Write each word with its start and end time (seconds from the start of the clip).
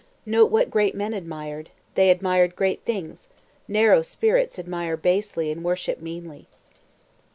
Note 0.25 0.49
what 0.49 0.71
great 0.71 0.95
men 0.95 1.13
admired: 1.13 1.69
they 1.93 2.09
admired 2.09 2.55
great 2.55 2.81
things; 2.85 3.29
narrow 3.67 4.01
spirits 4.01 4.57
admire 4.57 4.97
basely 4.97 5.51
and 5.51 5.63
worship 5.63 6.01
meanly. 6.01 6.47